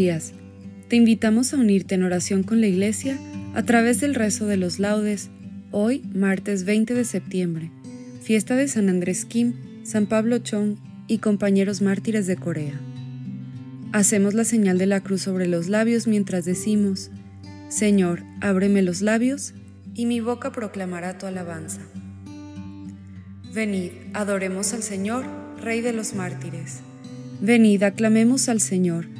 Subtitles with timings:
[0.00, 0.32] Días.
[0.88, 3.18] Te invitamos a unirte en oración con la Iglesia
[3.54, 5.28] a través del rezo de los laudes,
[5.72, 7.70] hoy martes 20 de septiembre,
[8.22, 12.80] fiesta de San Andrés Kim, San Pablo Chong y compañeros mártires de Corea.
[13.92, 17.10] Hacemos la señal de la cruz sobre los labios mientras decimos,
[17.68, 19.52] Señor, ábreme los labios,
[19.94, 21.82] y mi boca proclamará tu alabanza.
[23.52, 25.26] Venid, adoremos al Señor,
[25.60, 26.78] Rey de los mártires.
[27.42, 29.19] Venid, aclamemos al Señor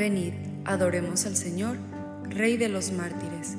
[0.00, 0.32] Venid,
[0.64, 1.76] adoremos al Señor,
[2.30, 3.58] Rey de los mártires.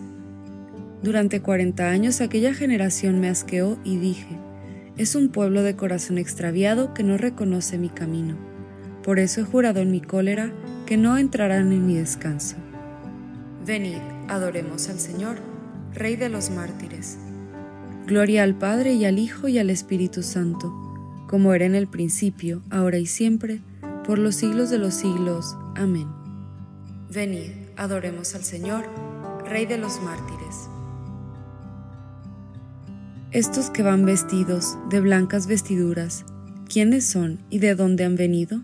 [1.03, 4.39] Durante cuarenta años aquella generación me asqueó y dije,
[4.97, 8.37] es un pueblo de corazón extraviado que no reconoce mi camino.
[9.03, 10.51] Por eso he jurado en mi cólera
[10.87, 12.55] que no entrarán en mi descanso.
[13.63, 15.35] Venid, adoremos al Señor,
[15.93, 17.19] Rey de los mártires.
[18.07, 20.73] Gloria al Padre y al Hijo y al Espíritu Santo,
[21.27, 23.61] como era en el principio, ahora y siempre,
[24.07, 25.55] por los siglos de los siglos.
[25.75, 26.20] Amén.
[27.13, 28.85] Venid, adoremos al Señor,
[29.45, 30.69] Rey de los mártires.
[33.31, 36.23] Estos que van vestidos de blancas vestiduras,
[36.71, 38.61] ¿quiénes son y de dónde han venido?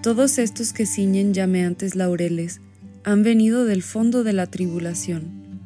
[0.00, 2.60] Todos estos que ciñen llameantes laureles
[3.02, 5.58] han venido del fondo de la tribulación.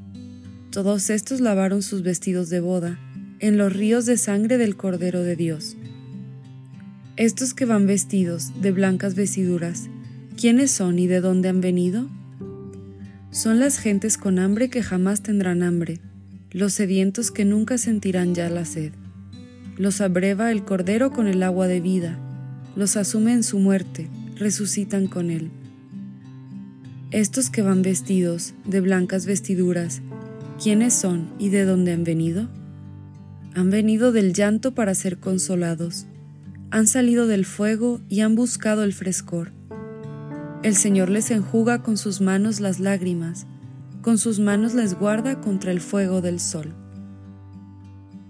[0.71, 2.99] Todos estos lavaron sus vestidos de boda
[3.41, 5.77] en los ríos de sangre del Cordero de Dios.
[7.17, 9.91] Estos que van vestidos de blancas vestiduras,
[10.37, 12.09] ¿Quiénes son y de dónde han venido?
[13.31, 16.01] Son las gentes con hambre que jamás tendrán hambre,
[16.51, 18.93] los sedientos que nunca sentirán ya la sed.
[19.77, 22.19] Los abreva el Cordero con el agua de vida,
[22.77, 25.51] los asume en su muerte, resucitan con él.
[27.11, 30.01] Estos que van vestidos de blancas vestiduras,
[30.61, 32.49] ¿quiénes son y de dónde han venido?
[33.55, 36.07] Han venido del llanto para ser consolados,
[36.71, 39.53] han salido del fuego y han buscado el frescor
[40.63, 43.47] el Señor les enjuga con sus manos las lágrimas,
[44.01, 46.73] con sus manos les guarda contra el fuego del sol.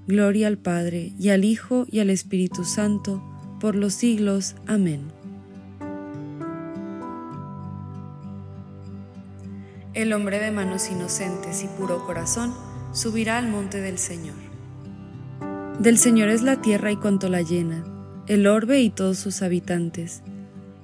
[0.06, 3.22] Gloria al Padre, y al Hijo, y al Espíritu Santo,
[3.60, 4.56] por los siglos.
[4.66, 5.02] Amén.
[9.94, 12.54] El hombre de manos inocentes y puro corazón
[12.92, 14.36] subirá al monte del Señor.
[15.78, 17.84] Del Señor es la tierra y cuanto la llena,
[18.26, 20.22] el orbe y todos sus habitantes.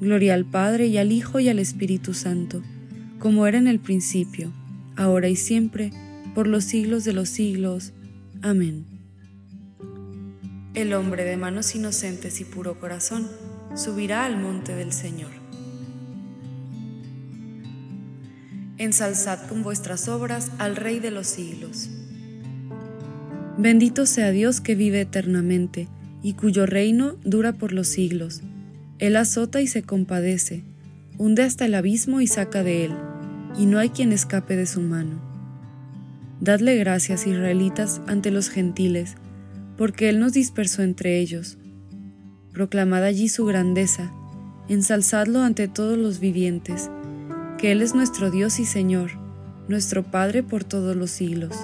[0.00, 2.62] Gloria al Padre y al Hijo y al Espíritu Santo,
[3.18, 4.52] como era en el principio,
[4.94, 5.90] ahora y siempre,
[6.34, 7.92] por los siglos de los siglos.
[8.42, 8.84] Amén.
[10.74, 13.26] El hombre de manos inocentes y puro corazón
[13.74, 15.30] subirá al monte del Señor.
[18.76, 21.88] Ensalzad con vuestras obras al Rey de los siglos.
[23.56, 25.88] Bendito sea Dios que vive eternamente
[26.22, 28.42] y cuyo reino dura por los siglos.
[28.98, 30.64] Él azota y se compadece,
[31.18, 32.94] hunde hasta el abismo y saca de él,
[33.58, 35.20] y no hay quien escape de su mano.
[36.40, 39.16] Dadle gracias, israelitas, ante los gentiles,
[39.76, 41.58] porque Él nos dispersó entre ellos.
[42.52, 44.12] Proclamad allí su grandeza,
[44.68, 46.90] ensalzadlo ante todos los vivientes,
[47.58, 49.12] que Él es nuestro Dios y Señor,
[49.68, 51.56] nuestro Padre por todos los siglos.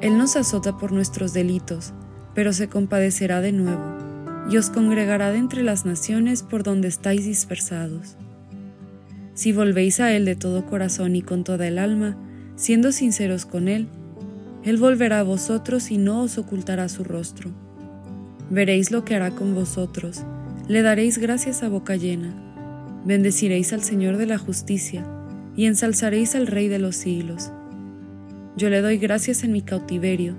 [0.00, 1.92] Él nos azota por nuestros delitos,
[2.34, 4.01] pero se compadecerá de nuevo,
[4.50, 8.16] y os congregará de entre las naciones por donde estáis dispersados.
[9.34, 12.16] Si volvéis a Él de todo corazón y con toda el alma,
[12.56, 13.88] siendo sinceros con Él,
[14.64, 17.50] Él volverá a vosotros y no os ocultará su rostro.
[18.50, 20.22] Veréis lo que hará con vosotros,
[20.68, 22.34] le daréis gracias a boca llena,
[23.04, 25.04] bendeciréis al Señor de la justicia,
[25.56, 27.50] y ensalzaréis al Rey de los siglos.
[28.56, 30.34] Yo le doy gracias en mi cautiverio,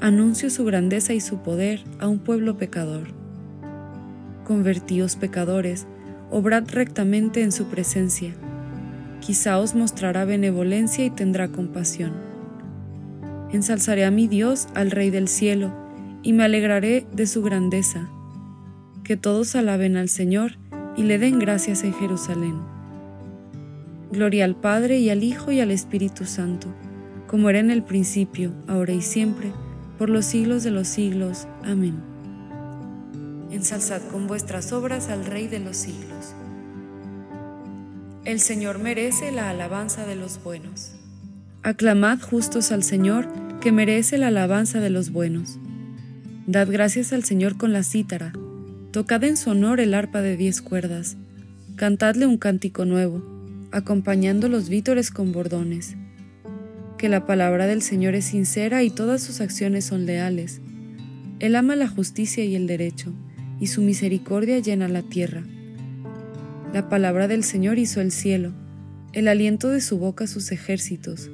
[0.00, 3.17] anuncio su grandeza y su poder a un pueblo pecador.
[4.48, 5.86] Convertíos pecadores,
[6.30, 8.34] obrad rectamente en su presencia
[9.20, 12.12] quizá os mostrará benevolencia y tendrá compasión.
[13.52, 15.72] Ensalzaré a mi Dios, al Rey del cielo,
[16.22, 18.08] y me alegraré de su grandeza.
[19.04, 20.58] Que todos alaben al Señor
[20.96, 22.54] y le den gracias en Jerusalén.
[24.12, 26.68] Gloria al Padre y al Hijo y al Espíritu Santo,
[27.26, 29.52] como era en el principio, ahora y siempre,
[29.98, 31.46] por los siglos de los siglos.
[31.64, 32.07] Amén.
[33.50, 36.34] Ensalzad con vuestras obras al Rey de los siglos.
[38.26, 40.92] El Señor merece la alabanza de los buenos.
[41.62, 43.26] Aclamad justos al Señor,
[43.60, 45.58] que merece la alabanza de los buenos.
[46.46, 48.32] Dad gracias al Señor con la cítara,
[48.92, 51.16] tocad en su honor el arpa de diez cuerdas,
[51.76, 53.22] cantadle un cántico nuevo,
[53.72, 55.96] acompañando los vítores con bordones.
[56.98, 60.60] Que la palabra del Señor es sincera y todas sus acciones son leales.
[61.38, 63.14] Él ama la justicia y el derecho,
[63.60, 65.44] y su misericordia llena la tierra.
[66.72, 68.52] La palabra del Señor hizo el cielo,
[69.12, 71.30] el aliento de su boca sus ejércitos.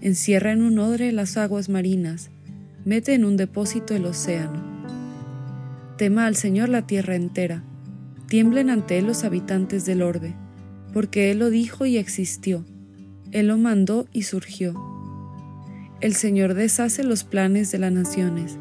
[0.00, 2.30] Encierra en un odre las aguas marinas,
[2.84, 4.62] mete en un depósito el océano.
[5.96, 7.64] Tema al Señor la tierra entera,
[8.28, 10.34] tiemblen ante Él los habitantes del orbe,
[10.92, 12.64] porque Él lo dijo y existió,
[13.32, 14.74] Él lo mandó y surgió.
[16.00, 18.58] El Señor deshace los planes de las naciones,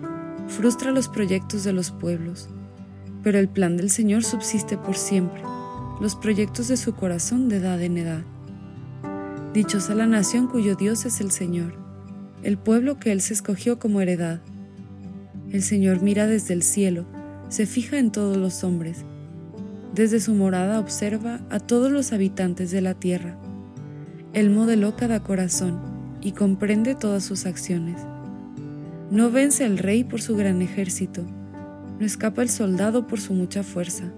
[0.48, 2.50] frustra los proyectos de los pueblos,
[3.24, 5.42] pero el plan del Señor subsiste por siempre
[6.00, 8.22] los proyectos de su corazón de edad en edad.
[9.54, 11.74] Dichosa la nación cuyo Dios es el Señor,
[12.44, 14.42] el pueblo que Él se escogió como heredad.
[15.52, 17.06] El Señor mira desde el cielo,
[17.50, 19.06] se fija en todos los hombres.
[19.96, 23.38] Desde su morada observa a todos los habitantes de la tierra.
[24.34, 25.80] Él modeló cada corazón
[26.22, 28.00] y comprende todas sus acciones.
[29.10, 31.26] No vence el rey por su gran ejército,
[32.00, 34.12] no escapa el soldado por su mucha fuerza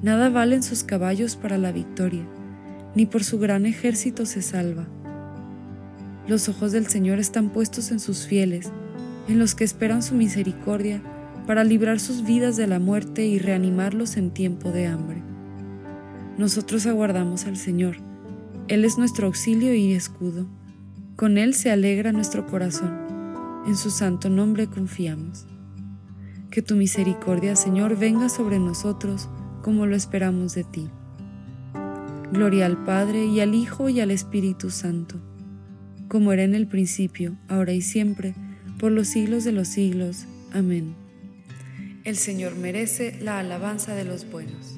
[0.00, 2.22] Nada valen sus caballos para la victoria,
[2.94, 4.86] ni por su gran ejército se salva.
[6.28, 8.70] Los ojos del Señor están puestos en sus fieles,
[9.26, 11.02] en los que esperan su misericordia,
[11.48, 15.20] para librar sus vidas de la muerte y reanimarlos en tiempo de hambre.
[16.36, 17.96] Nosotros aguardamos al Señor.
[18.68, 20.46] Él es nuestro auxilio y escudo.
[21.16, 22.94] Con Él se alegra nuestro corazón.
[23.66, 25.46] En su santo nombre confiamos.
[26.50, 29.28] Que tu misericordia, Señor, venga sobre nosotros
[29.62, 30.88] como lo esperamos de ti.
[32.32, 35.16] Gloria al Padre y al Hijo y al Espíritu Santo,
[36.08, 38.34] como era en el principio, ahora y siempre,
[38.78, 40.26] por los siglos de los siglos.
[40.52, 40.94] Amén.
[42.04, 44.76] El Señor merece la alabanza de los buenos.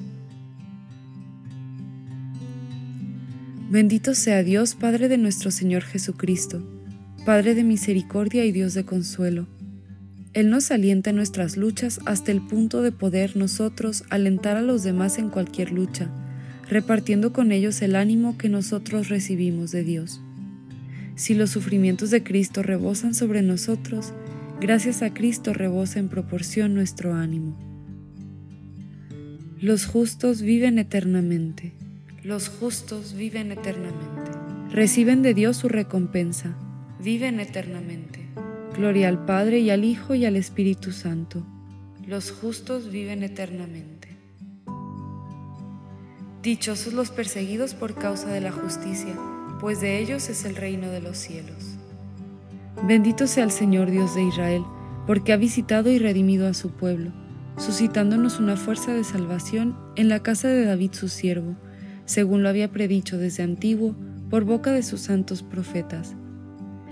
[3.69, 6.61] Bendito sea Dios, Padre de nuestro Señor Jesucristo,
[7.25, 9.47] Padre de misericordia y Dios de consuelo.
[10.33, 14.83] Él nos alienta en nuestras luchas hasta el punto de poder nosotros alentar a los
[14.83, 16.09] demás en cualquier lucha
[16.71, 20.21] repartiendo con ellos el ánimo que nosotros recibimos de Dios.
[21.15, 24.13] Si los sufrimientos de Cristo rebosan sobre nosotros,
[24.61, 27.59] gracias a Cristo rebosa en proporción nuestro ánimo.
[29.59, 31.73] Los justos viven eternamente.
[32.23, 34.31] Los justos viven eternamente.
[34.71, 36.55] Reciben de Dios su recompensa.
[37.03, 38.20] Viven eternamente.
[38.75, 41.43] Gloria al Padre y al Hijo y al Espíritu Santo.
[42.07, 44.07] Los justos viven eternamente.
[46.41, 49.13] Dichosos los perseguidos por causa de la justicia,
[49.59, 51.75] pues de ellos es el reino de los cielos.
[52.87, 54.63] Bendito sea el Señor Dios de Israel,
[55.05, 57.11] porque ha visitado y redimido a su pueblo,
[57.57, 61.57] suscitándonos una fuerza de salvación en la casa de David su siervo,
[62.05, 63.95] según lo había predicho desde antiguo
[64.29, 66.15] por boca de sus santos profetas.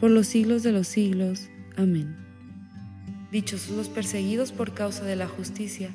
[0.00, 1.48] por los siglos de los siglos.
[1.76, 2.16] Amén.
[3.32, 5.90] Dichosos los perseguidos por causa de la justicia,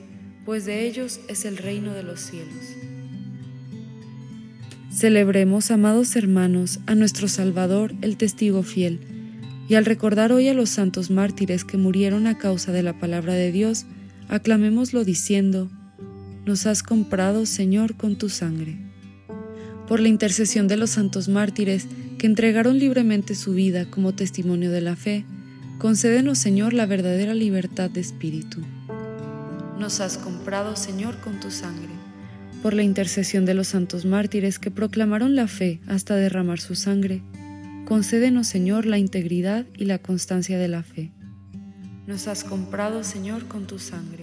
[0.46, 2.76] pues de ellos es el reino de los cielos.
[4.92, 9.00] Celebremos, amados hermanos, a nuestro Salvador, el testigo fiel,
[9.68, 13.34] y al recordar hoy a los santos mártires que murieron a causa de la palabra
[13.34, 13.88] de Dios,
[14.28, 15.72] aclamémoslo diciendo,
[16.46, 18.93] Nos has comprado, Señor, con tu sangre.
[19.88, 21.88] Por la intercesión de los santos mártires
[22.18, 25.26] que entregaron libremente su vida como testimonio de la fe,
[25.78, 28.62] concédenos, Señor, la verdadera libertad de espíritu.
[29.80, 31.94] Nos has comprado, Señor, con tu sangre
[32.64, 37.22] por la intercesión de los santos mártires que proclamaron la fe hasta derramar su sangre,
[37.86, 41.12] concédenos, Señor, la integridad y la constancia de la fe.
[42.08, 44.23] Nos has comprado, Señor, con tu sangre.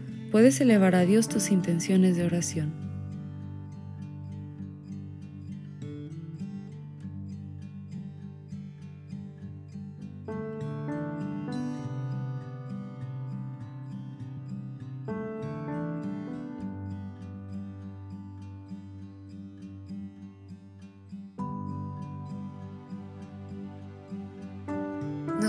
[0.31, 2.91] puedes elevar a Dios tus intenciones de oración.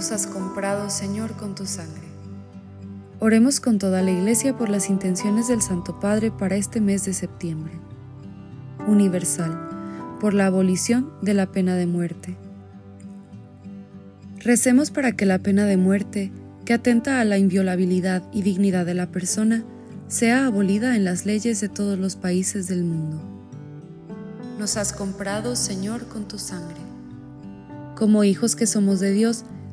[0.03, 2.12] nos has comprado, Señor, con tu sangre.
[3.25, 7.13] Oremos con toda la Iglesia por las intenciones del Santo Padre para este mes de
[7.13, 7.73] septiembre.
[8.89, 12.37] Universal, por la abolición de la pena de muerte.
[14.41, 16.33] Recemos para que la pena de muerte,
[16.65, 19.63] que atenta a la inviolabilidad y dignidad de la persona,
[20.09, 23.23] sea abolida en las leyes de todos los países del mundo.
[24.59, 26.81] Nos has comprado, Señor, con tu sangre.
[27.95, 29.45] Como hijos que somos de Dios,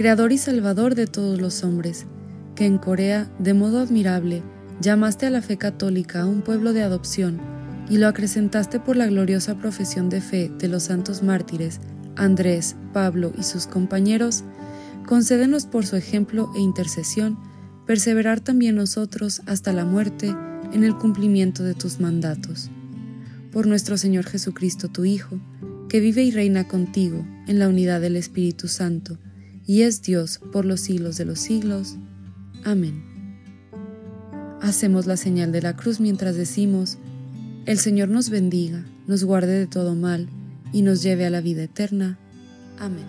[0.00, 2.06] Creador y Salvador de todos los hombres,
[2.54, 4.42] que en Corea, de modo admirable,
[4.80, 7.38] llamaste a la fe católica a un pueblo de adopción
[7.90, 11.80] y lo acrecentaste por la gloriosa profesión de fe de los santos mártires
[12.16, 14.42] Andrés, Pablo y sus compañeros,
[15.06, 17.38] concédenos por su ejemplo e intercesión
[17.86, 20.34] perseverar también nosotros hasta la muerte
[20.72, 22.70] en el cumplimiento de tus mandatos.
[23.52, 25.38] Por nuestro Señor Jesucristo, tu Hijo,
[25.90, 29.18] que vive y reina contigo en la unidad del Espíritu Santo,
[29.70, 31.94] y es Dios por los siglos de los siglos.
[32.64, 33.04] Amén.
[34.60, 36.98] Hacemos la señal de la cruz mientras decimos,
[37.66, 40.28] El Señor nos bendiga, nos guarde de todo mal,
[40.72, 42.18] y nos lleve a la vida eterna.
[42.80, 43.06] Amén.